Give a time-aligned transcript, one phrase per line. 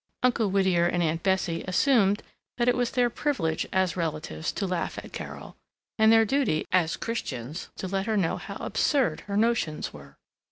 [0.23, 2.23] Uncle Whittier and Aunt Bessie assumed
[2.57, 5.55] that it was their privilege as relatives to laugh at Carol,
[5.99, 10.15] and their duty as Christians to let her know how absurd her "notions" were.